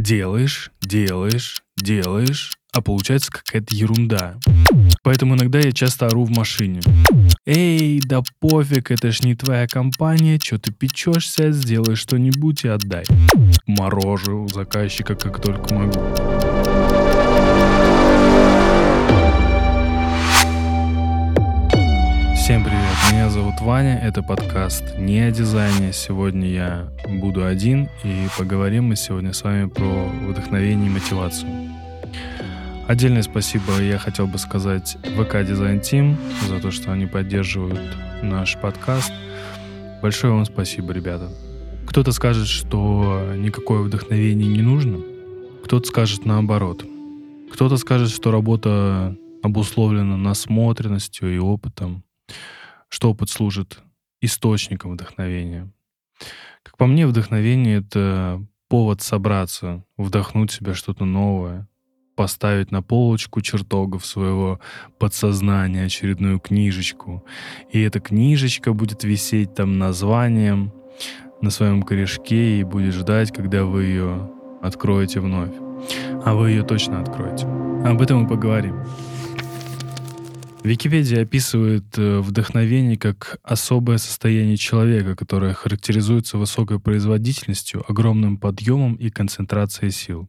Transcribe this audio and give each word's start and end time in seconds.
делаешь, 0.00 0.70
делаешь, 0.80 1.62
делаешь, 1.76 2.52
а 2.72 2.80
получается 2.80 3.30
какая-то 3.30 3.74
ерунда. 3.74 4.36
Поэтому 5.02 5.34
иногда 5.34 5.58
я 5.58 5.72
часто 5.72 6.06
ору 6.06 6.24
в 6.24 6.30
машине. 6.30 6.80
Эй, 7.46 8.00
да 8.04 8.22
пофиг, 8.40 8.90
это 8.90 9.12
ж 9.12 9.22
не 9.22 9.34
твоя 9.34 9.66
компания, 9.66 10.38
что 10.42 10.58
ты 10.58 10.72
печешься, 10.72 11.52
сделай 11.52 11.96
что-нибудь 11.96 12.64
и 12.64 12.68
отдай. 12.68 13.04
Морожу 13.66 14.48
заказчика 14.48 15.14
как 15.14 15.42
только 15.42 15.74
могу. 15.74 15.92
Всем 22.36 22.64
привет, 22.64 22.89
меня 23.10 23.28
зовут 23.28 23.60
Ваня, 23.60 23.98
это 23.98 24.22
подкаст 24.22 24.96
не 24.96 25.20
о 25.20 25.30
дизайне. 25.32 25.92
Сегодня 25.92 26.48
я 26.48 26.88
буду 27.08 27.44
один, 27.44 27.88
и 28.04 28.28
поговорим 28.38 28.84
мы 28.84 28.96
сегодня 28.96 29.32
с 29.32 29.42
вами 29.42 29.68
про 29.68 30.06
вдохновение 30.28 30.86
и 30.86 30.92
мотивацию. 30.92 31.50
Отдельное 32.86 33.22
спасибо 33.22 33.80
я 33.80 33.98
хотел 33.98 34.28
бы 34.28 34.38
сказать 34.38 34.96
ВК 35.02 35.44
Дизайн 35.44 35.80
Тим 35.80 36.16
за 36.48 36.60
то, 36.60 36.70
что 36.70 36.92
они 36.92 37.06
поддерживают 37.06 37.80
наш 38.22 38.56
подкаст. 38.56 39.12
Большое 40.02 40.32
вам 40.32 40.44
спасибо, 40.44 40.92
ребята. 40.92 41.30
Кто-то 41.86 42.12
скажет, 42.12 42.46
что 42.46 43.32
никакое 43.36 43.80
вдохновение 43.80 44.48
не 44.48 44.62
нужно, 44.62 44.98
кто-то 45.64 45.86
скажет 45.88 46.24
наоборот. 46.26 46.84
Кто-то 47.52 47.76
скажет, 47.76 48.10
что 48.10 48.30
работа 48.30 49.16
обусловлена 49.42 50.16
насмотренностью 50.16 51.34
и 51.34 51.38
опытом, 51.38 52.04
что 52.90 53.10
опыт 53.10 53.30
служит 53.30 53.82
источником 54.20 54.92
вдохновения. 54.92 55.72
Как 56.62 56.76
по 56.76 56.86
мне, 56.86 57.06
вдохновение— 57.06 57.78
это 57.86 58.44
повод 58.68 59.00
собраться, 59.00 59.84
вдохнуть 59.96 60.50
в 60.50 60.54
себя 60.54 60.74
что-то 60.74 61.04
новое, 61.06 61.66
поставить 62.16 62.70
на 62.70 62.82
полочку 62.82 63.40
чертогов 63.40 64.04
своего 64.04 64.60
подсознания 64.98 65.86
очередную 65.86 66.38
книжечку. 66.38 67.24
И 67.70 67.80
эта 67.80 68.00
книжечка 68.00 68.74
будет 68.74 69.04
висеть 69.04 69.54
там 69.54 69.78
названием 69.78 70.72
на 71.40 71.48
своем 71.50 71.82
корешке 71.82 72.60
и 72.60 72.64
будет 72.64 72.92
ждать, 72.92 73.32
когда 73.32 73.64
вы 73.64 73.84
ее 73.84 74.30
откроете 74.60 75.20
вновь. 75.20 75.54
А 76.24 76.34
вы 76.34 76.50
ее 76.50 76.62
точно 76.62 77.00
откроете. 77.00 77.46
Об 77.86 78.02
этом 78.02 78.22
мы 78.22 78.28
поговорим. 78.28 78.84
Википедия 80.62 81.22
описывает 81.22 81.96
э, 81.96 82.20
вдохновение 82.20 82.98
как 82.98 83.38
особое 83.42 83.96
состояние 83.96 84.58
человека, 84.58 85.16
которое 85.16 85.54
характеризуется 85.54 86.36
высокой 86.36 86.78
производительностью, 86.78 87.82
огромным 87.88 88.36
подъемом 88.36 88.94
и 88.96 89.08
концентрацией 89.08 89.90
сил. 89.90 90.28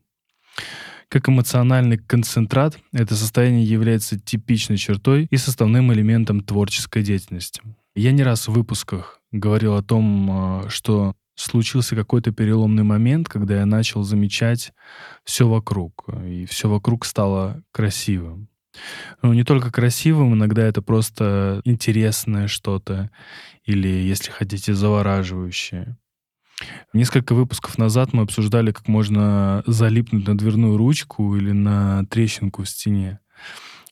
Как 1.09 1.27
эмоциональный 1.27 1.97
концентрат, 1.97 2.77
это 2.93 3.15
состояние 3.15 3.65
является 3.65 4.17
типичной 4.17 4.77
чертой 4.77 5.27
и 5.29 5.35
составным 5.35 5.91
элементом 5.91 6.39
творческой 6.39 7.03
деятельности. 7.03 7.61
Я 7.93 8.13
не 8.13 8.23
раз 8.23 8.47
в 8.47 8.53
выпусках 8.53 9.19
говорил 9.33 9.75
о 9.75 9.83
том, 9.83 10.31
а, 10.31 10.69
что 10.69 11.13
случился 11.35 11.97
какой-то 11.97 12.31
переломный 12.31 12.83
момент, 12.83 13.27
когда 13.27 13.57
я 13.57 13.65
начал 13.65 14.03
замечать 14.03 14.71
все 15.25 15.45
вокруг, 15.45 16.05
и 16.25 16.45
все 16.45 16.69
вокруг 16.69 17.03
стало 17.05 17.61
красивым. 17.73 18.47
Ну, 19.21 19.33
не 19.33 19.43
только 19.43 19.71
красивым, 19.71 20.33
иногда 20.33 20.63
это 20.63 20.81
просто 20.81 21.61
интересное 21.65 22.47
что-то, 22.47 23.11
или, 23.65 23.87
если 23.87 24.31
хотите, 24.31 24.73
завораживающее. 24.73 25.97
Несколько 26.93 27.33
выпусков 27.33 27.77
назад 27.77 28.13
мы 28.13 28.23
обсуждали, 28.23 28.71
как 28.71 28.87
можно 28.87 29.63
залипнуть 29.65 30.27
на 30.27 30.37
дверную 30.37 30.77
ручку 30.77 31.35
или 31.35 31.51
на 31.51 32.05
трещинку 32.05 32.63
в 32.63 32.69
стене. 32.69 33.19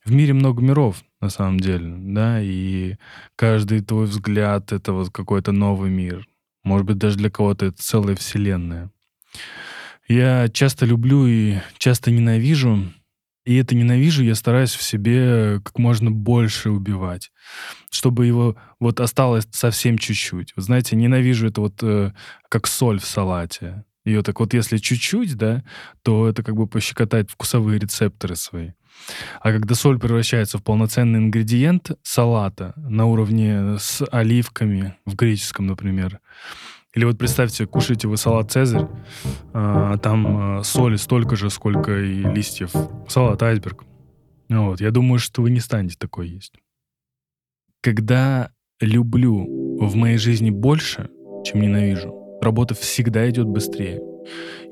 В 0.05 0.11
мире 0.11 0.33
много 0.33 0.61
миров, 0.61 1.03
на 1.19 1.29
самом 1.29 1.59
деле, 1.59 1.95
да, 1.97 2.41
и 2.41 2.95
каждый 3.35 3.81
твой 3.81 4.05
взгляд— 4.05 4.71
это 4.73 4.93
вот 4.93 5.09
какой-то 5.09 5.51
новый 5.51 5.89
мир. 5.89 6.27
Может 6.63 6.85
быть, 6.85 6.97
даже 6.97 7.17
для 7.17 7.29
кого-то 7.29 7.67
это 7.67 7.81
целая 7.81 8.15
вселенная. 8.15 8.91
Я 10.07 10.47
часто 10.49 10.85
люблю 10.85 11.27
и 11.27 11.57
часто 11.77 12.11
ненавижу 12.11 12.91
и 13.49 13.55
это 13.55 13.73
ненавижу, 13.73 14.23
я 14.23 14.35
стараюсь 14.35 14.75
в 14.75 14.83
себе 14.83 15.59
как 15.65 15.79
можно 15.79 16.11
больше 16.11 16.69
убивать, 16.69 17.31
чтобы 17.89 18.27
его 18.27 18.55
вот 18.79 18.99
осталось 18.99 19.47
совсем 19.49 19.97
чуть-чуть. 19.97 20.53
Вот 20.55 20.65
знаете, 20.65 20.95
ненавижу 20.95 21.47
это 21.47 21.61
вот 21.61 21.81
э, 21.81 22.11
как 22.47 22.67
соль 22.67 22.99
в 22.99 23.05
салате. 23.05 23.85
Ее 24.05 24.21
так 24.21 24.39
вот, 24.39 24.53
если 24.53 24.77
чуть-чуть, 24.77 25.33
да, 25.35 25.63
то 26.03 26.29
это 26.29 26.43
как 26.43 26.55
бы 26.55 26.67
пощекотает 26.67 27.31
вкусовые 27.31 27.79
рецепторы 27.79 28.35
свои. 28.35 28.73
А 29.41 29.51
когда 29.51 29.73
соль 29.73 29.97
превращается 29.97 30.59
в 30.59 30.63
полноценный 30.63 31.17
ингредиент 31.17 31.93
салата 32.03 32.73
на 32.77 33.07
уровне 33.07 33.79
с 33.79 34.05
оливками 34.11 34.95
в 35.07 35.15
греческом, 35.15 35.65
например, 35.65 36.19
или 36.95 37.05
вот 37.05 37.17
представьте, 37.17 37.67
кушаете 37.67 38.07
вы 38.07 38.17
салат 38.17 38.51
«Цезарь», 38.51 38.87
а, 39.53 39.97
там 39.97 40.59
а, 40.59 40.63
соли 40.63 40.95
столько 40.95 41.35
же, 41.35 41.49
сколько 41.49 41.99
и 41.99 42.23
листьев. 42.23 42.71
Салат 43.07 43.43
«Айсберг». 43.43 43.83
Вот, 44.49 44.81
я 44.81 44.89
думаю, 44.89 45.19
что 45.19 45.43
вы 45.43 45.51
не 45.51 45.59
станете 45.59 45.95
такой 45.99 46.29
есть. 46.29 46.53
Когда 47.81 48.51
люблю 48.81 49.45
в 49.79 49.95
моей 49.95 50.17
жизни 50.17 50.49
больше, 50.49 51.09
чем 51.45 51.61
ненавижу, 51.61 52.39
работа 52.41 52.73
всегда 52.73 53.29
идет 53.29 53.45
быстрее. 53.45 54.01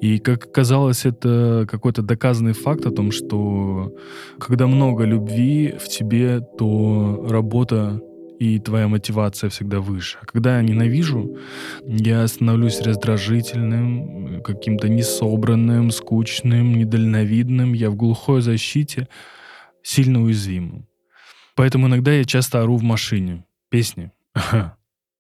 И, 0.02 0.18
как 0.20 0.46
оказалось, 0.46 1.06
это 1.06 1.68
какой-то 1.70 2.02
доказанный 2.02 2.54
факт 2.54 2.86
о 2.86 2.92
том, 2.92 3.12
что 3.12 3.96
когда 4.40 4.68
много 4.68 5.04
любви 5.04 5.76
в 5.80 5.88
тебе, 5.88 6.42
то 6.42 7.28
работа 7.30 8.02
и 8.40 8.60
твоя 8.60 8.88
мотивация 8.88 9.50
всегда 9.50 9.80
выше. 9.80 10.18
А 10.22 10.26
когда 10.26 10.58
я 10.58 10.62
ненавижу, 10.62 11.38
я 11.84 12.28
становлюсь 12.28 12.82
раздражительным, 12.82 14.42
каким-то 14.44 14.90
несобранным, 14.90 15.92
скучным, 15.92 16.76
недальновидным, 16.76 17.74
я 17.74 17.90
в 17.90 17.96
глухой 17.96 18.42
защите, 18.42 19.08
сильно 19.82 20.22
уязвимым. 20.22 20.88
Поэтому 21.56 21.88
иногда 21.88 22.14
я 22.14 22.24
часто 22.24 22.62
ору 22.62 22.78
в 22.78 22.84
машине. 22.84 23.44
Песни. 23.70 24.12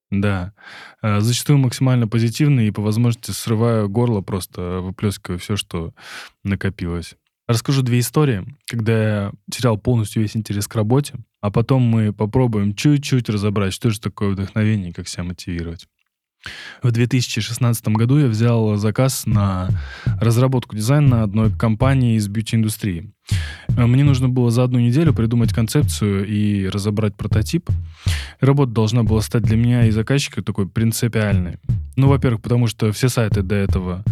Да. 0.09 0.53
А, 1.01 1.19
зачастую 1.19 1.57
максимально 1.57 2.07
позитивные 2.07 2.69
и 2.69 2.72
по 2.72 2.81
возможности 2.81 3.31
срываю 3.31 3.89
горло, 3.89 4.22
просто 4.22 4.79
выплескиваю 4.79 5.38
все, 5.38 5.57
что 5.57 5.94
накопилось. 6.45 7.16
Расскажу 7.45 7.81
две 7.81 7.99
истории, 7.99 8.45
когда 8.67 9.03
я 9.03 9.31
терял 9.51 9.78
полностью 9.78 10.22
весь 10.22 10.38
интерес 10.38 10.67
к 10.67 10.75
работе, 10.75 11.16
а 11.41 11.51
потом 11.51 11.83
мы 11.83 12.13
попробуем 12.13 12.73
чуть-чуть 12.75 13.29
разобрать, 13.29 13.73
что 13.73 13.89
же 13.89 13.99
такое 13.99 14.29
вдохновение 14.29 14.93
как 14.93 15.07
себя 15.07 15.23
мотивировать. 15.23 15.87
В 16.83 16.91
2016 16.91 17.87
году 17.89 18.19
я 18.19 18.27
взял 18.27 18.75
заказ 18.75 19.25
на 19.25 19.69
разработку 20.19 20.75
дизайна 20.75 21.23
одной 21.23 21.51
компании 21.51 22.15
из 22.15 22.27
бьюти-индустрии. 22.27 23.11
Мне 23.69 24.03
нужно 24.03 24.29
было 24.29 24.49
за 24.49 24.63
одну 24.63 24.79
неделю 24.79 25.13
придумать 25.13 25.53
концепцию 25.53 26.25
и 26.27 26.67
разобрать 26.67 27.15
прототип. 27.15 27.69
Работа 28.39 28.71
должна 28.71 29.03
была 29.03 29.21
стать 29.21 29.43
для 29.43 29.57
меня 29.57 29.85
и 29.87 29.91
заказчика 29.91 30.41
такой 30.41 30.67
принципиальной. 30.67 31.57
Ну, 31.95 32.07
во-первых, 32.07 32.41
потому 32.41 32.67
что 32.67 32.91
все 32.91 33.09
сайты 33.09 33.41
до 33.41 33.55
этого, 33.55 34.03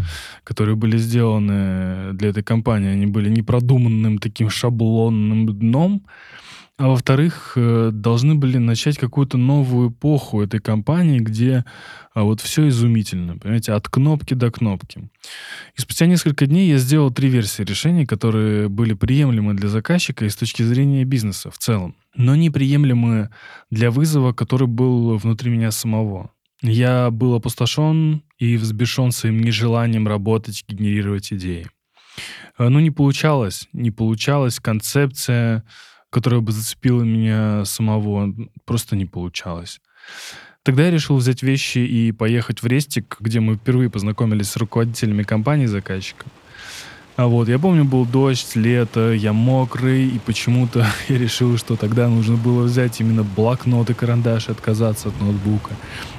которые 0.44 0.76
были 0.76 0.98
сделаны 0.98 2.12
для 2.12 2.28
этой 2.30 2.42
компании, 2.42 2.90
они 2.90 3.06
были 3.06 3.30
непродуманным 3.30 4.18
таким 4.18 4.50
шаблонным 4.50 5.46
дном. 5.46 6.04
А 6.78 6.88
во-вторых, 6.88 7.52
э, 7.56 7.90
должны 7.90 8.34
были 8.34 8.58
начать 8.58 8.98
какую-то 8.98 9.38
новую 9.38 9.90
эпоху 9.90 10.42
этой 10.42 10.60
компании, 10.60 11.20
где 11.20 11.64
а, 12.12 12.24
вот 12.24 12.42
все 12.42 12.68
изумительно, 12.68 13.38
понимаете, 13.38 13.72
от 13.72 13.88
кнопки 13.88 14.34
до 14.34 14.50
кнопки. 14.50 15.08
И 15.74 15.80
спустя 15.80 16.04
несколько 16.04 16.46
дней 16.46 16.68
я 16.68 16.76
сделал 16.76 17.10
три 17.10 17.30
версии 17.30 17.62
решений, 17.62 18.04
которые 18.04 18.68
были 18.68 18.92
приемлемы 18.92 19.54
для 19.54 19.70
заказчика 19.70 20.26
и 20.26 20.28
с 20.28 20.36
точки 20.36 20.62
зрения 20.62 21.04
бизнеса 21.04 21.50
в 21.50 21.56
целом, 21.56 21.96
но 22.14 22.36
неприемлемы 22.36 23.30
для 23.70 23.90
вызова, 23.90 24.34
который 24.34 24.68
был 24.68 25.16
внутри 25.16 25.50
меня 25.50 25.70
самого. 25.70 26.30
Я 26.60 27.10
был 27.10 27.34
опустошен 27.34 28.22
и 28.38 28.58
взбешен 28.58 29.12
своим 29.12 29.40
нежеланием 29.40 30.06
работать, 30.06 30.62
генерировать 30.68 31.32
идеи. 31.32 31.68
А, 32.58 32.68
ну, 32.68 32.80
не 32.80 32.90
получалось, 32.90 33.66
не 33.72 33.90
получалась 33.90 34.60
концепция 34.60 35.64
которая 36.16 36.40
бы 36.40 36.50
зацепила 36.50 37.02
меня 37.02 37.66
самого, 37.66 38.34
просто 38.64 38.96
не 38.96 39.04
получалось. 39.04 39.82
Тогда 40.62 40.84
я 40.84 40.90
решил 40.90 41.18
взять 41.18 41.42
вещи 41.42 41.76
и 41.76 42.10
поехать 42.10 42.62
в 42.62 42.66
Рестик, 42.66 43.18
где 43.20 43.40
мы 43.40 43.56
впервые 43.56 43.90
познакомились 43.90 44.48
с 44.48 44.56
руководителями 44.56 45.24
компании 45.24 45.66
заказчика. 45.66 46.24
А 47.16 47.26
вот, 47.26 47.50
я 47.50 47.58
помню, 47.58 47.84
был 47.84 48.06
дождь, 48.06 48.56
лето, 48.56 49.12
я 49.12 49.34
мокрый, 49.34 50.08
и 50.08 50.18
почему-то 50.18 50.86
я 51.10 51.18
решил, 51.18 51.58
что 51.58 51.76
тогда 51.76 52.08
нужно 52.08 52.36
было 52.36 52.62
взять 52.62 52.98
именно 52.98 53.22
блокнот 53.22 53.90
и 53.90 53.92
карандаш 53.92 54.48
и 54.48 54.52
отказаться 54.52 55.10
от 55.10 55.20
ноутбука. 55.20 55.72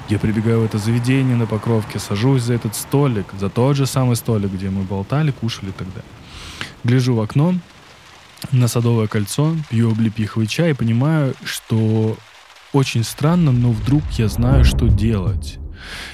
Я 0.09 0.19
прибегаю 0.19 0.59
в 0.59 0.65
это 0.65 0.77
заведение 0.77 1.35
на 1.35 1.47
Покровке, 1.47 1.97
сажусь 1.97 2.43
за 2.43 2.53
этот 2.53 2.75
столик, 2.75 3.25
за 3.39 3.49
тот 3.49 3.75
же 3.75 3.87
самый 3.87 4.15
столик, 4.15 4.51
где 4.51 4.69
мы 4.69 4.83
болтали, 4.83 5.31
кушали 5.31 5.71
тогда. 5.75 6.01
Гляжу 6.83 7.15
в 7.15 7.19
окно 7.19 7.55
на 8.51 8.67
Садовое 8.67 9.07
кольцо, 9.07 9.55
пью 9.69 9.91
облепиховый 9.91 10.47
чай 10.47 10.71
и 10.71 10.73
понимаю, 10.73 11.33
что 11.43 12.17
очень 12.73 13.03
странно, 13.03 13.51
но 13.51 13.71
вдруг 13.71 14.03
я 14.17 14.27
знаю, 14.27 14.63
что 14.63 14.87
делать. 14.87 15.59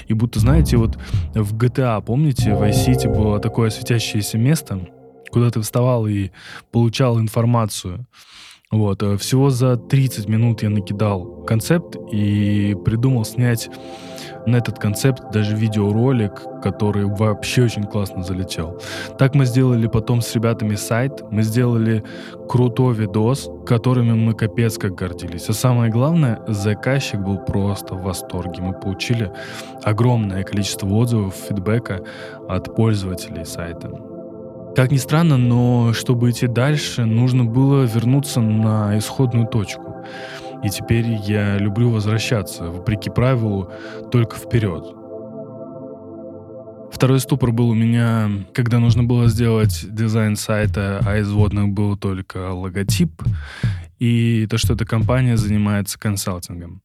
И 0.08 0.14
будто, 0.14 0.40
знаете, 0.40 0.76
вот 0.76 0.98
в 1.34 1.56
GTA, 1.56 2.02
помните, 2.02 2.54
в 2.54 2.62
Vice 2.62 2.86
City 2.86 3.12
было 3.12 3.40
такое 3.40 3.70
светящееся 3.70 4.38
место, 4.38 4.88
куда 5.30 5.50
ты 5.50 5.60
вставал 5.60 6.06
и 6.06 6.30
получал 6.70 7.18
информацию. 7.18 8.06
Вот. 8.70 9.02
Э, 9.02 9.16
всего 9.16 9.50
за 9.50 9.76
30 9.76 10.28
минут 10.28 10.62
я 10.62 10.70
накидал 10.70 11.44
концепт 11.44 11.96
и 12.12 12.76
придумал 12.84 13.24
снять 13.24 13.70
на 14.46 14.56
этот 14.56 14.78
концепт 14.78 15.30
даже 15.32 15.56
видеоролик, 15.56 16.42
который 16.62 17.04
вообще 17.04 17.64
очень 17.64 17.84
классно 17.84 18.22
залетел. 18.22 18.80
Так 19.18 19.34
мы 19.34 19.44
сделали 19.46 19.86
потом 19.86 20.20
с 20.20 20.34
ребятами 20.34 20.74
сайт, 20.74 21.22
мы 21.30 21.42
сделали 21.42 22.04
крутой 22.48 22.94
видос, 22.94 23.50
которыми 23.66 24.12
мы 24.12 24.34
капец 24.34 24.78
как 24.78 24.94
гордились. 24.94 25.48
А 25.48 25.52
самое 25.52 25.90
главное, 25.90 26.40
заказчик 26.46 27.20
был 27.20 27.38
просто 27.38 27.94
в 27.94 28.02
восторге. 28.02 28.62
Мы 28.62 28.72
получили 28.72 29.32
огромное 29.82 30.42
количество 30.42 30.88
отзывов, 30.88 31.34
фидбэка 31.34 32.00
от 32.48 32.74
пользователей 32.74 33.44
сайта. 33.44 33.90
Как 34.76 34.90
ни 34.90 34.96
странно, 34.96 35.36
но 35.36 35.92
чтобы 35.92 36.30
идти 36.30 36.48
дальше, 36.48 37.04
нужно 37.04 37.44
было 37.44 37.84
вернуться 37.84 38.40
на 38.40 38.98
исходную 38.98 39.46
точку. 39.46 39.94
И 40.64 40.70
теперь 40.70 41.06
я 41.26 41.58
люблю 41.58 41.90
возвращаться, 41.90 42.70
вопреки 42.70 43.10
правилу, 43.10 43.70
только 44.10 44.36
вперед. 44.36 44.84
Второй 46.90 47.20
ступор 47.20 47.52
был 47.52 47.68
у 47.70 47.74
меня, 47.74 48.30
когда 48.54 48.78
нужно 48.78 49.04
было 49.04 49.28
сделать 49.28 49.84
дизайн 49.90 50.36
сайта, 50.36 51.00
а 51.04 51.18
из 51.18 51.30
вводных 51.30 51.68
был 51.68 51.96
только 51.96 52.52
логотип 52.52 53.22
и 53.98 54.46
то, 54.48 54.58
что 54.58 54.74
эта 54.74 54.86
компания 54.86 55.36
занимается 55.36 55.98
консалтингом. 55.98 56.80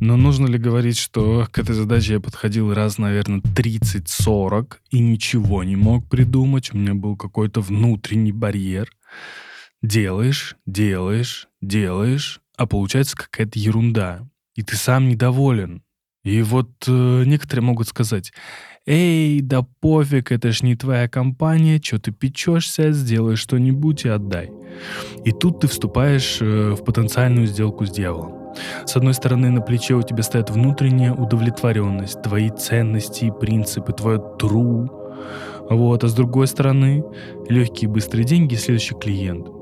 Но 0.00 0.16
нужно 0.16 0.46
ли 0.46 0.56
говорить, 0.58 0.96
что 0.96 1.46
к 1.50 1.58
этой 1.58 1.74
задаче 1.74 2.14
я 2.14 2.20
подходил 2.20 2.72
раз, 2.72 2.96
наверное, 2.96 3.40
30-40 3.40 4.76
и 4.90 4.98
ничего 4.98 5.62
не 5.62 5.76
мог 5.76 6.08
придумать. 6.08 6.72
У 6.72 6.78
меня 6.78 6.94
был 6.94 7.16
какой-то 7.16 7.60
внутренний 7.60 8.32
барьер. 8.32 8.90
Делаешь, 9.82 10.56
делаешь, 10.64 11.48
делаешь, 11.60 12.40
а 12.60 12.66
получается 12.66 13.16
какая-то 13.16 13.58
ерунда. 13.58 14.28
И 14.54 14.62
ты 14.62 14.76
сам 14.76 15.08
недоволен. 15.08 15.82
И 16.24 16.42
вот 16.42 16.70
э, 16.86 17.22
некоторые 17.24 17.64
могут 17.64 17.88
сказать, 17.88 18.34
«Эй, 18.84 19.40
да 19.40 19.62
пофиг, 19.80 20.30
это 20.30 20.52
ж 20.52 20.62
не 20.62 20.76
твоя 20.76 21.08
компания, 21.08 21.80
что 21.82 21.98
ты 21.98 22.12
печешься, 22.12 22.92
сделай 22.92 23.36
что-нибудь 23.36 24.04
и 24.04 24.10
отдай». 24.10 24.50
И 25.24 25.32
тут 25.32 25.60
ты 25.60 25.68
вступаешь 25.68 26.36
э, 26.42 26.72
в 26.72 26.84
потенциальную 26.84 27.46
сделку 27.46 27.86
с 27.86 27.90
дьяволом. 27.90 28.52
С 28.84 28.94
одной 28.94 29.14
стороны, 29.14 29.48
на 29.48 29.62
плече 29.62 29.94
у 29.94 30.02
тебя 30.02 30.22
стоит 30.22 30.50
внутренняя 30.50 31.14
удовлетворенность, 31.14 32.20
твои 32.20 32.50
ценности 32.50 33.24
и 33.24 33.30
принципы, 33.30 33.94
твое 33.94 34.18
true. 34.38 34.86
Вот, 35.70 36.04
а 36.04 36.08
с 36.08 36.12
другой 36.12 36.46
стороны, 36.46 37.04
легкие 37.48 37.88
быстрые 37.88 38.26
деньги 38.26 38.52
и 38.52 38.58
следующий 38.58 38.96
клиент– 38.96 39.48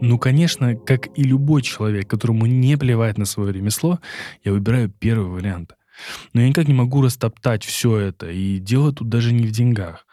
ну, 0.00 0.18
конечно, 0.18 0.74
как 0.76 1.16
и 1.18 1.22
любой 1.22 1.62
человек, 1.62 2.08
которому 2.08 2.46
не 2.46 2.76
плевать 2.76 3.18
на 3.18 3.24
свое 3.24 3.52
ремесло, 3.52 4.00
я 4.44 4.52
выбираю 4.52 4.88
первый 4.90 5.28
вариант. 5.28 5.72
Но 6.32 6.40
я 6.40 6.48
никак 6.48 6.68
не 6.68 6.74
могу 6.74 7.02
растоптать 7.02 7.64
все 7.64 7.98
это, 7.98 8.30
и 8.30 8.58
дело 8.58 8.92
тут 8.92 9.08
даже 9.08 9.32
не 9.32 9.46
в 9.46 9.50
деньгах. 9.50 10.06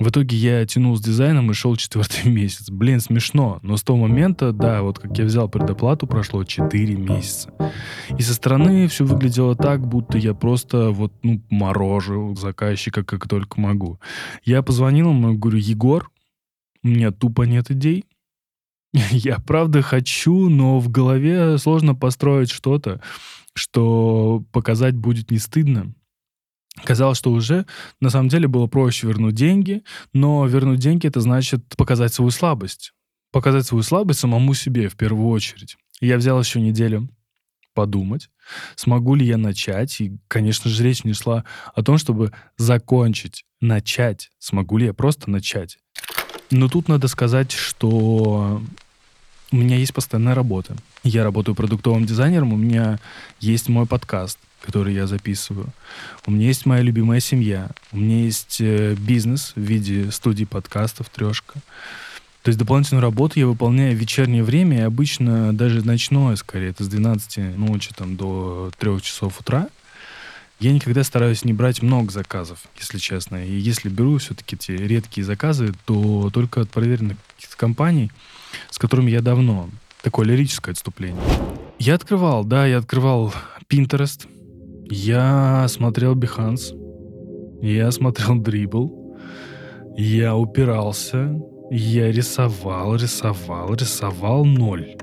В 0.00 0.08
итоге 0.08 0.36
я 0.36 0.66
тянул 0.66 0.96
с 0.96 1.00
дизайном 1.00 1.50
и 1.50 1.54
шел 1.54 1.76
четвертый 1.76 2.28
месяц. 2.30 2.68
Блин, 2.68 2.98
смешно. 2.98 3.60
Но 3.62 3.76
с 3.76 3.82
того 3.82 3.98
момента, 3.98 4.52
да, 4.52 4.82
вот 4.82 4.98
как 4.98 5.16
я 5.16 5.24
взял 5.24 5.48
предоплату, 5.48 6.06
прошло 6.08 6.42
4 6.42 6.96
месяца. 6.96 7.52
И 8.18 8.22
со 8.22 8.34
стороны 8.34 8.88
все 8.88 9.04
выглядело 9.04 9.54
так, 9.54 9.86
будто 9.86 10.18
я 10.18 10.34
просто 10.34 10.90
вот, 10.90 11.12
ну, 11.22 11.40
морожу 11.48 12.34
заказчика 12.34 13.04
как 13.04 13.28
только 13.28 13.60
могу. 13.60 14.00
Я 14.42 14.62
позвонил 14.62 15.10
ему, 15.10 15.38
говорю, 15.38 15.58
Егор, 15.58 16.10
у 16.82 16.88
меня 16.88 17.12
тупо 17.12 17.42
нет 17.42 17.70
идей, 17.70 18.04
я 19.10 19.38
правда 19.40 19.82
хочу, 19.82 20.48
но 20.48 20.78
в 20.78 20.88
голове 20.88 21.58
сложно 21.58 21.94
построить 21.94 22.50
что-то, 22.50 23.00
что 23.54 24.44
показать 24.52 24.94
будет 24.94 25.30
не 25.30 25.38
стыдно. 25.38 25.92
Казалось, 26.84 27.18
что 27.18 27.32
уже 27.32 27.66
на 28.00 28.10
самом 28.10 28.28
деле 28.28 28.48
было 28.48 28.66
проще 28.66 29.06
вернуть 29.06 29.34
деньги, 29.34 29.82
но 30.12 30.46
вернуть 30.46 30.80
деньги 30.80 31.06
это 31.06 31.20
значит 31.20 31.64
показать 31.76 32.12
свою 32.12 32.30
слабость. 32.30 32.92
Показать 33.32 33.66
свою 33.66 33.82
слабость 33.82 34.20
самому 34.20 34.54
себе 34.54 34.88
в 34.88 34.96
первую 34.96 35.28
очередь. 35.28 35.76
Я 36.00 36.16
взял 36.16 36.38
еще 36.40 36.60
неделю 36.60 37.08
подумать, 37.74 38.30
смогу 38.76 39.16
ли 39.16 39.26
я 39.26 39.36
начать. 39.36 40.00
И, 40.00 40.16
конечно 40.28 40.70
же, 40.70 40.82
речь 40.84 41.02
не 41.02 41.12
шла 41.12 41.44
о 41.74 41.82
том, 41.82 41.98
чтобы 41.98 42.32
закончить, 42.56 43.44
начать. 43.60 44.30
Смогу 44.38 44.78
ли 44.78 44.86
я 44.86 44.94
просто 44.94 45.30
начать. 45.30 45.78
Но 46.50 46.68
тут 46.68 46.88
надо 46.88 47.08
сказать, 47.08 47.50
что 47.50 48.62
у 49.54 49.56
меня 49.56 49.76
есть 49.76 49.94
постоянная 49.94 50.34
работа. 50.34 50.76
Я 51.04 51.22
работаю 51.22 51.54
продуктовым 51.54 52.04
дизайнером, 52.06 52.52
у 52.52 52.56
меня 52.56 52.98
есть 53.38 53.68
мой 53.68 53.86
подкаст, 53.86 54.36
который 54.60 54.94
я 54.94 55.06
записываю. 55.06 55.68
У 56.26 56.32
меня 56.32 56.48
есть 56.48 56.66
моя 56.66 56.82
любимая 56.82 57.20
семья. 57.20 57.70
У 57.92 57.98
меня 57.98 58.24
есть 58.24 58.56
э, 58.60 58.96
бизнес 58.98 59.52
в 59.54 59.60
виде 59.60 60.10
студии 60.10 60.44
подкастов 60.44 61.08
«Трешка». 61.08 61.54
То 62.42 62.48
есть 62.48 62.58
дополнительную 62.58 63.00
работу 63.02 63.38
я 63.38 63.46
выполняю 63.46 63.96
в 63.96 64.00
вечернее 64.00 64.42
время, 64.42 64.78
и 64.78 64.82
обычно 64.82 65.56
даже 65.56 65.86
ночное, 65.86 66.34
скорее, 66.34 66.70
это 66.70 66.82
с 66.82 66.88
12 66.88 67.56
ночи 67.56 67.92
там, 67.96 68.16
до 68.16 68.72
3 68.78 69.00
часов 69.02 69.38
утра. 69.38 69.68
Я 70.60 70.72
никогда 70.72 71.04
стараюсь 71.04 71.44
не 71.44 71.52
брать 71.52 71.82
много 71.82 72.10
заказов, 72.10 72.60
если 72.78 72.98
честно. 72.98 73.44
И 73.44 73.52
если 73.52 73.88
беру 73.88 74.18
все-таки 74.18 74.56
эти 74.56 74.72
редкие 74.72 75.24
заказы, 75.24 75.74
то 75.84 76.30
только 76.32 76.62
от 76.62 76.70
проверенных 76.70 77.18
компаний– 77.56 78.10
с 78.70 78.78
которыми 78.78 79.10
я 79.10 79.20
давно. 79.20 79.68
Такое 80.02 80.26
лирическое 80.26 80.72
отступление. 80.72 81.22
Я 81.78 81.94
открывал, 81.94 82.44
да, 82.44 82.66
я 82.66 82.78
открывал 82.78 83.32
Pinterest, 83.68 84.26
я 84.90 85.66
смотрел 85.68 86.14
Behance, 86.14 86.74
я 87.62 87.90
смотрел 87.90 88.40
Dribble, 88.40 88.90
я 89.96 90.36
упирался, 90.36 91.34
я 91.70 92.12
рисовал, 92.12 92.96
рисовал, 92.96 93.74
рисовал 93.74 94.44
ноль. 94.44 94.96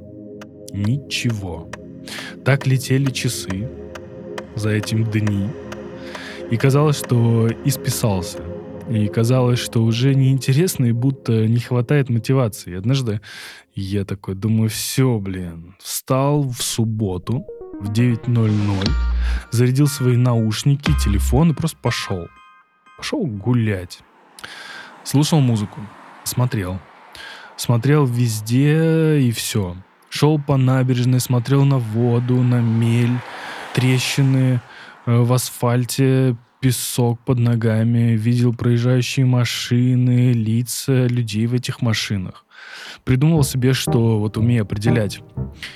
Ничего. 0.71 1.69
Так 2.45 2.65
летели 2.67 3.11
часы 3.11 3.69
за 4.55 4.69
этим 4.69 5.03
дни. 5.03 5.49
И 6.49 6.57
казалось, 6.57 6.99
что 6.99 7.49
исписался. 7.65 8.39
И 8.89 9.07
казалось, 9.07 9.59
что 9.59 9.83
уже 9.83 10.13
неинтересно 10.15 10.85
и 10.85 10.91
будто 10.91 11.47
не 11.47 11.59
хватает 11.59 12.09
мотивации. 12.09 12.71
И 12.71 12.75
однажды 12.75 13.21
я 13.73 14.03
такой 14.03 14.35
думаю, 14.35 14.69
все, 14.69 15.17
блин, 15.19 15.75
встал 15.79 16.49
в 16.49 16.61
субботу 16.61 17.45
в 17.79 17.89
9.00, 17.91 18.89
зарядил 19.51 19.87
свои 19.87 20.17
наушники, 20.17 20.91
телефон 21.03 21.51
и 21.51 21.53
просто 21.53 21.77
пошел. 21.81 22.27
Пошел 22.97 23.25
гулять. 23.25 23.99
Слушал 25.03 25.39
музыку, 25.39 25.79
смотрел. 26.23 26.79
Смотрел 27.55 28.05
везде 28.05 29.19
и 29.19 29.31
все. 29.31 29.77
Шел 30.09 30.37
по 30.39 30.57
набережной, 30.57 31.19
смотрел 31.19 31.63
на 31.63 31.77
воду, 31.77 32.41
на 32.43 32.59
мель, 32.59 33.17
трещины 33.73 34.61
э, 35.05 35.17
в 35.17 35.33
асфальте, 35.33 36.35
песок 36.59 37.19
под 37.25 37.39
ногами, 37.39 38.15
видел 38.15 38.53
проезжающие 38.53 39.25
машины, 39.25 40.31
лица 40.31 41.07
людей 41.07 41.47
в 41.47 41.53
этих 41.53 41.81
машинах. 41.81 42.45
Придумал 43.03 43.43
себе, 43.43 43.73
что 43.73 44.19
вот 44.19 44.37
умею 44.37 44.61
определять, 44.61 45.21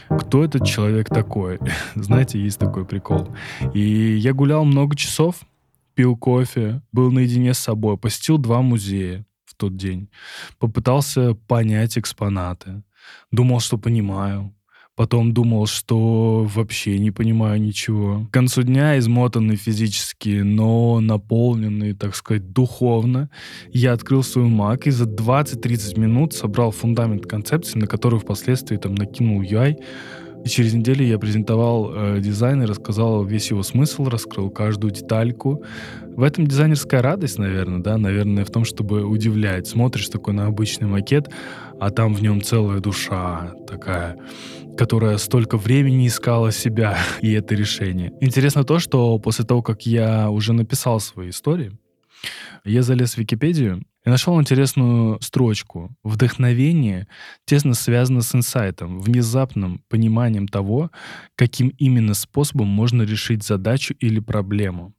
кто 0.09 0.43
этот 0.43 0.65
человек 0.65 1.09
такой. 1.09 1.59
Знаете, 1.95 2.39
есть 2.39 2.59
такой 2.59 2.85
прикол. 2.85 3.35
И 3.73 4.15
я 4.15 4.33
гулял 4.33 4.63
много 4.63 4.95
часов, 4.95 5.37
пил 5.95 6.15
кофе, 6.15 6.81
был 6.91 7.11
наедине 7.11 7.53
с 7.53 7.59
собой, 7.59 7.97
посетил 7.97 8.37
два 8.37 8.61
музея 8.61 9.25
в 9.45 9.55
тот 9.55 9.75
день, 9.75 10.09
попытался 10.59 11.33
понять 11.33 11.97
экспонаты, 11.97 12.83
думал, 13.31 13.59
что 13.59 13.77
понимаю, 13.77 14.54
Потом 14.95 15.33
думал, 15.33 15.67
что 15.67 16.47
вообще 16.55 16.99
не 16.99 17.11
понимаю 17.11 17.61
ничего. 17.61 18.25
К 18.27 18.31
концу 18.31 18.63
дня 18.63 18.97
измотанный 18.97 19.57
физически, 19.57 20.41
но 20.41 21.01
наполненный, 21.01 21.93
так 21.93 22.15
сказать, 22.15 22.53
духовно, 22.53 23.29
я 23.73 23.91
открыл 23.91 24.23
свою 24.23 24.47
Mac 24.47 24.83
и 24.85 24.91
за 24.91 25.03
20-30 25.03 25.99
минут 25.99 26.33
собрал 26.33 26.71
фундамент 26.71 27.25
концепции, 27.25 27.77
на 27.77 27.87
которую 27.87 28.21
впоследствии 28.21 28.77
там 28.77 28.95
накинул 28.95 29.41
UI, 29.41 29.75
и 30.45 30.47
через 30.47 30.73
неделю 30.75 31.03
я 31.03 31.17
презентовал 31.17 31.91
э, 31.91 32.19
дизайн 32.21 32.61
и 32.61 32.65
рассказал 32.67 33.25
весь 33.25 33.49
его 33.49 33.63
смысл, 33.63 34.05
раскрыл 34.05 34.51
каждую 34.51 34.91
детальку. 34.91 35.63
В 36.15 36.21
этом 36.21 36.45
дизайнерская 36.45 37.01
радость, 37.01 37.39
наверное, 37.39 37.79
да, 37.79 37.97
наверное, 37.97 38.45
в 38.45 38.51
том, 38.51 38.63
чтобы 38.63 39.03
удивлять. 39.05 39.67
Смотришь 39.67 40.07
такой 40.07 40.35
на 40.35 40.45
обычный 40.45 40.87
макет, 40.87 41.31
а 41.79 41.89
там 41.89 42.13
в 42.13 42.21
нем 42.21 42.43
целая 42.43 42.79
душа 42.79 43.53
такая, 43.67 44.17
которая 44.77 45.17
столько 45.17 45.57
времени 45.57 46.05
искала 46.05 46.51
себя 46.51 46.95
и 47.21 47.33
это 47.33 47.55
решение. 47.55 48.13
Интересно 48.21 48.63
то, 48.63 48.77
что 48.77 49.17
после 49.17 49.45
того, 49.45 49.63
как 49.63 49.87
я 49.87 50.29
уже 50.29 50.53
написал 50.53 50.99
свои 50.99 51.31
истории, 51.31 51.71
я 52.63 52.81
залез 52.81 53.15
в 53.15 53.17
Википедию 53.17 53.83
и 54.05 54.09
нашел 54.09 54.39
интересную 54.39 55.19
строчку. 55.21 55.95
Вдохновение 56.03 57.07
тесно 57.45 57.73
связано 57.73 58.21
с 58.21 58.33
инсайтом, 58.35 58.99
внезапным 58.99 59.81
пониманием 59.89 60.47
того, 60.47 60.91
каким 61.35 61.69
именно 61.77 62.13
способом 62.13 62.67
можно 62.67 63.03
решить 63.03 63.43
задачу 63.43 63.95
или 63.99 64.19
проблему. 64.19 64.93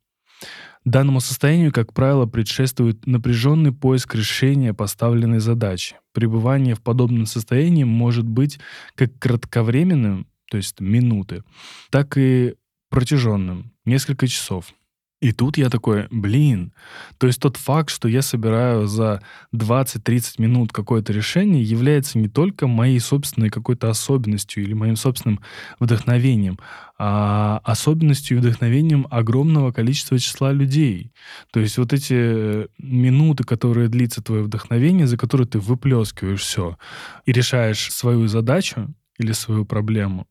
Данному 0.85 1.19
состоянию, 1.19 1.73
как 1.73 1.93
правило, 1.93 2.27
предшествует 2.27 3.07
напряженный 3.07 3.73
поиск 3.73 4.15
решения 4.15 4.73
поставленной 4.73 5.41
задачи. 5.41 5.97
Пребывание 6.13 6.77
в 6.77 6.81
подобном 6.81 7.27
состоянии 7.27 7.83
может 7.83 8.25
быть 8.25 8.61
как 8.95 9.19
кратковременным, 9.19 10.29
то 10.49 10.57
есть 10.57 10.79
минуты, 10.81 11.43
так 11.91 12.17
и 12.17 12.55
протяженным, 12.89 13.73
несколько 13.85 14.29
часов. 14.29 14.73
И 15.21 15.33
тут 15.33 15.57
я 15.57 15.71
такой, 15.71 16.09
блин, 16.11 16.75
то 17.17 17.27
есть 17.27 17.41
тот 17.41 17.57
факт, 17.57 17.89
что 17.89 18.07
я 18.07 18.21
собираю 18.21 18.87
за 18.87 19.23
20-30 19.55 20.35
минут 20.39 20.73
какое-то 20.73 21.11
решение, 21.15 21.63
является 21.63 22.19
не 22.19 22.29
только 22.29 22.67
моей 22.67 23.01
собственной 23.01 23.49
какой-то 23.49 23.89
особенностью 23.89 24.63
или 24.63 24.75
моим 24.75 24.95
собственным 24.97 25.41
вдохновением, 25.81 26.59
а 26.99 27.63
особенностью 27.65 28.37
и 28.37 28.41
вдохновением 28.41 29.07
огромного 29.11 29.73
количества 29.73 30.19
числа 30.19 30.53
людей. 30.53 31.13
То 31.51 31.61
есть 31.61 31.79
вот 31.79 31.95
эти 31.95 32.69
минуты, 32.79 33.45
которые 33.45 33.89
длится 33.89 34.23
твое 34.23 34.43
вдохновение, 34.43 35.07
за 35.07 35.17
которые 35.17 35.47
ты 35.47 35.59
выплескиваешь 35.59 36.43
все 36.43 36.77
и 37.25 37.33
решаешь 37.33 37.91
свою 37.91 38.29
задачу 38.29 38.95
или 39.19 39.33
свою 39.33 39.65
проблему, 39.65 40.27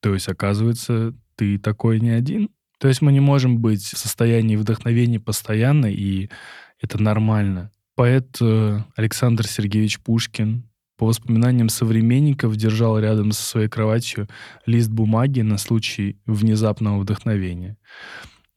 то 0.00 0.12
есть, 0.12 0.28
оказывается, 0.28 1.14
ты 1.36 1.58
такой 1.58 2.00
не 2.00 2.10
один, 2.10 2.50
то 2.78 2.88
есть 2.88 3.02
мы 3.02 3.12
не 3.12 3.20
можем 3.20 3.58
быть 3.58 3.82
в 3.82 3.98
состоянии 3.98 4.56
вдохновения 4.56 5.20
постоянно, 5.20 5.86
и 5.86 6.30
это 6.80 7.02
нормально. 7.02 7.72
Поэт 7.96 8.38
э, 8.40 8.80
Александр 8.96 9.46
Сергеевич 9.46 10.00
Пушкин 10.00 10.68
по 10.96 11.06
воспоминаниям 11.06 11.68
современников 11.68 12.56
держал 12.56 12.98
рядом 12.98 13.32
со 13.32 13.42
своей 13.42 13.68
кроватью 13.68 14.28
лист 14.66 14.90
бумаги 14.90 15.40
на 15.40 15.58
случай 15.58 16.18
внезапного 16.26 17.00
вдохновения. 17.00 17.76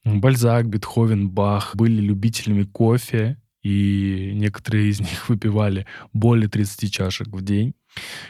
Бальзак, 0.03 0.67
Бетховен, 0.67 1.29
Бах 1.29 1.75
были 1.75 2.01
любителями 2.01 2.63
кофе, 2.63 3.37
и 3.61 4.31
некоторые 4.33 4.89
из 4.89 4.99
них 4.99 5.29
выпивали 5.29 5.85
более 6.13 6.49
30 6.49 6.91
чашек 6.91 7.27
в 7.27 7.41
день. 7.43 7.73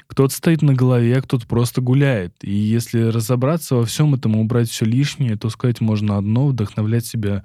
Кто-то 0.07 0.33
стоит 0.33 0.61
на 0.61 0.73
голове, 0.73 1.17
а 1.17 1.21
кто-то 1.21 1.47
просто 1.47 1.81
гуляет. 1.81 2.35
И 2.41 2.51
если 2.51 3.03
разобраться 3.03 3.75
во 3.75 3.85
всем 3.85 4.13
этом 4.13 4.35
и 4.35 4.39
убрать 4.39 4.69
все 4.69 4.85
лишнее, 4.85 5.37
то 5.37 5.49
сказать 5.49 5.81
можно 5.81 6.17
одно, 6.17 6.47
вдохновлять 6.47 7.05
себя 7.05 7.43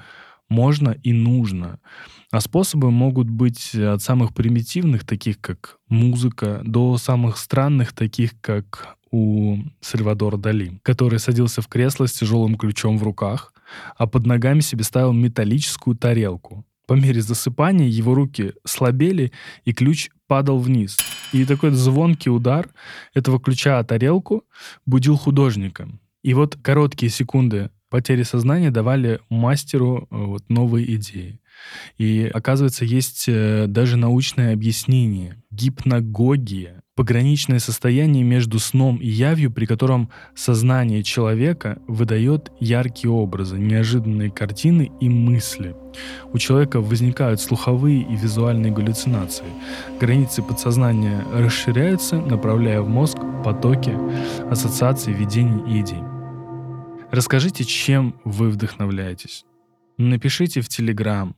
можно 0.49 0.91
и 0.91 1.13
нужно. 1.13 1.81
А 2.31 2.41
способы 2.41 2.91
могут 2.91 3.29
быть 3.29 3.75
от 3.75 4.03
самых 4.03 4.35
примитивных, 4.35 5.05
таких 5.05 5.41
как 5.41 5.79
музыка, 5.89 6.61
до 6.65 6.99
самых 6.99 7.37
странных, 7.37 7.93
таких 7.93 8.41
как 8.41 8.97
у 9.11 9.59
Сальвадора 9.81 10.37
Дали, 10.37 10.81
который 10.83 11.19
садился 11.19 11.63
в 11.63 11.69
кресло 11.69 12.07
с 12.07 12.13
тяжелым 12.13 12.57
ключом 12.57 12.99
в 12.99 13.03
руках, 13.03 13.53
а 13.97 14.07
под 14.07 14.27
ногами 14.27 14.61
себе 14.61 14.85
ставил 14.85 15.13
металлическую 15.13 15.97
тарелку. 15.97 16.65
По 16.87 16.95
мере 16.95 17.21
засыпания 17.21 17.89
его 17.89 18.15
руки 18.15 18.55
слабели, 18.65 19.33
и 19.65 19.73
ключ 19.73 20.11
падал 20.27 20.59
вниз. 20.59 20.97
И 21.33 21.45
такой 21.45 21.71
звонкий 21.73 22.31
удар 22.31 22.69
этого 23.15 23.41
ключа 23.41 23.79
о 23.79 23.85
тарелку 23.85 24.45
будил 24.87 25.17
художника. 25.17 25.89
И 26.23 26.35
вот 26.35 26.57
короткие 26.63 27.11
секунды 27.11 27.71
потери 27.91 28.23
сознания 28.23 28.71
давали 28.71 29.21
мастеру 29.29 30.09
э, 30.11 30.17
вот, 30.17 30.49
новые 30.49 30.95
идеи. 30.97 31.41
И 31.99 32.31
оказывается, 32.33 32.85
есть 32.85 33.25
э, 33.29 33.67
даже 33.69 33.97
научное 33.97 34.53
объяснение. 34.53 35.43
Гипногогия 35.51 36.83
пограничное 36.97 37.59
состояние 37.59 38.25
между 38.25 38.59
сном 38.59 38.97
и 38.97 39.07
явью, 39.07 39.53
при 39.53 39.67
котором 39.67 40.11
сознание 40.35 41.03
человека 41.03 41.79
выдает 41.87 42.51
яркие 42.59 43.13
образы, 43.13 43.59
неожиданные 43.59 44.31
картины 44.31 44.91
и 44.99 45.09
мысли. 45.09 45.77
У 46.33 46.39
человека 46.39 46.81
возникают 46.81 47.41
слуховые 47.41 48.01
и 48.01 48.17
визуальные 48.17 48.73
галлюцинации. 48.73 49.45
Границы 50.01 50.43
подсознания 50.43 51.23
расширяются, 51.33 52.17
направляя 52.17 52.81
в 52.81 52.89
мозг 52.89 53.19
потоки 53.45 53.95
ассоциаций, 54.51 55.13
видений 55.13 55.63
и 55.71 55.83
идей. 55.83 56.03
Расскажите, 57.11 57.65
чем 57.65 58.19
вы 58.25 58.49
вдохновляетесь. 58.49 59.45
Напишите 59.99 60.63
в 60.63 60.69
Telegram. 60.69 61.35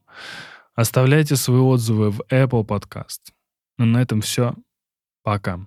Оставляйте 0.75 1.35
свои 1.35 1.61
отзывы 1.61 2.11
в 2.11 2.21
Apple 2.31 2.65
Podcast. 2.65 3.33
На 3.77 4.01
этом 4.03 4.21
все. 4.21 4.55
Пока. 5.29 5.61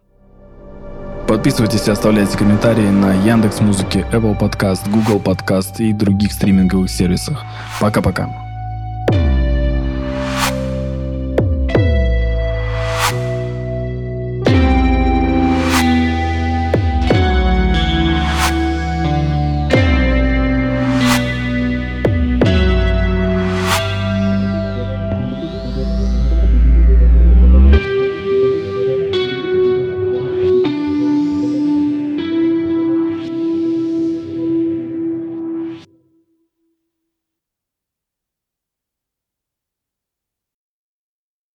Подписывайтесь 1.27 1.87
и 1.87 1.91
оставляйте 1.91 2.35
комментарии 2.35 2.89
на 2.89 3.13
Яндекс 3.13 3.59
Музыке, 3.59 4.07
Apple 4.11 4.35
Podcast, 4.39 4.89
Google 4.89 5.21
Podcast 5.21 5.75
и 5.77 5.93
других 5.93 6.33
стриминговых 6.33 6.89
сервисах. 6.89 7.45
Пока-пока. 7.79 8.50